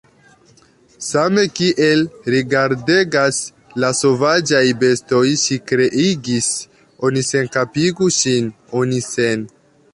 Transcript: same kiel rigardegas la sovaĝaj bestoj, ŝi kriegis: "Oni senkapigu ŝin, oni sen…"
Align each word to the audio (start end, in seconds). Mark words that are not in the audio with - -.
same 1.09 1.43
kiel 1.59 2.01
rigardegas 2.35 3.41
la 3.83 3.91
sovaĝaj 3.99 4.63
bestoj, 4.85 5.23
ŝi 5.45 5.59
kriegis: 5.73 6.51
"Oni 7.09 7.27
senkapigu 7.31 8.13
ŝin, 8.21 8.53
oni 8.81 9.07
sen…" 9.13 9.49